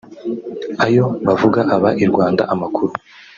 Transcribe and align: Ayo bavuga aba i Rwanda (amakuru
Ayo 0.85 1.05
bavuga 1.25 1.59
aba 1.75 1.89
i 2.03 2.05
Rwanda 2.09 2.41
(amakuru 2.53 2.91